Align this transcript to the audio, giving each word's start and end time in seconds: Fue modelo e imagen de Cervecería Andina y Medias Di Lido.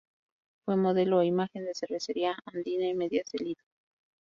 Fue 0.65 0.77
modelo 0.77 1.21
e 1.21 1.27
imagen 1.27 1.63
de 1.63 1.75
Cervecería 1.75 2.35
Andina 2.47 2.87
y 2.87 2.95
Medias 2.95 3.29
Di 3.31 3.37
Lido. 3.45 3.63